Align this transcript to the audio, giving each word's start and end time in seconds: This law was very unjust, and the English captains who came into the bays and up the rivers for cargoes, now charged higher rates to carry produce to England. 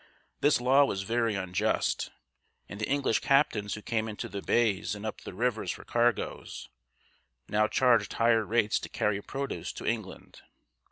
This 0.39 0.59
law 0.59 0.83
was 0.83 1.03
very 1.03 1.35
unjust, 1.35 2.09
and 2.67 2.81
the 2.81 2.89
English 2.89 3.19
captains 3.19 3.75
who 3.75 3.83
came 3.83 4.07
into 4.07 4.27
the 4.27 4.41
bays 4.41 4.95
and 4.95 5.05
up 5.05 5.21
the 5.21 5.31
rivers 5.35 5.69
for 5.69 5.83
cargoes, 5.83 6.69
now 7.47 7.67
charged 7.67 8.13
higher 8.13 8.43
rates 8.43 8.79
to 8.79 8.89
carry 8.89 9.21
produce 9.21 9.71
to 9.73 9.85
England. 9.85 10.41